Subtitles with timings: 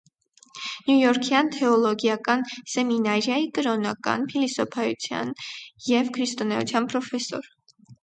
[0.87, 2.41] Նյույորքյան թեոլոգիական
[2.73, 5.33] սեմինարիայի կրոնական փիլիսոփայության
[5.95, 7.53] և քրիստոնեության պրոֆեսոր։